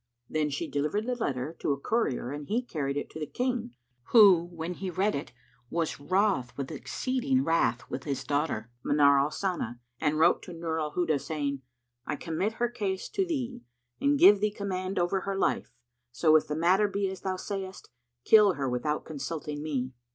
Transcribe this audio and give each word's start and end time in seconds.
Then 0.27 0.49
she 0.49 0.67
delivered 0.67 1.05
the 1.05 1.13
letter 1.13 1.55
to 1.59 1.73
a 1.73 1.79
courier 1.79 2.31
and 2.31 2.47
he 2.47 2.63
carried 2.63 2.97
it 2.97 3.07
to 3.11 3.19
the 3.19 3.27
King, 3.27 3.75
who, 4.05 4.45
when 4.45 4.73
he 4.73 4.89
read 4.89 5.13
it, 5.13 5.31
was 5.69 5.99
wroth 5.99 6.57
with 6.57 6.71
exceeding 6.71 7.43
wrath 7.43 7.87
with 7.87 8.03
his 8.05 8.23
daughter 8.23 8.71
Manar 8.83 9.19
al 9.19 9.29
Sana 9.29 9.79
and 9.99 10.17
wrote 10.17 10.41
to 10.41 10.53
Nur 10.53 10.79
al 10.79 10.93
Huda, 10.93 11.19
saying, 11.21 11.61
"I 12.03 12.15
commit 12.15 12.53
her 12.53 12.67
case 12.67 13.09
to 13.09 13.23
thee 13.27 13.61
and 13.99 14.17
give 14.17 14.39
thee 14.39 14.49
command 14.49 14.97
over 14.97 15.21
her 15.21 15.37
life; 15.37 15.71
so, 16.11 16.35
if 16.35 16.47
the 16.47 16.55
matter 16.55 16.87
be 16.87 17.07
as 17.11 17.21
thou 17.21 17.35
sayest, 17.35 17.89
kill 18.25 18.53
her 18.53 18.67
without 18.67 19.05
consulting 19.05 19.61
me." 19.61 19.91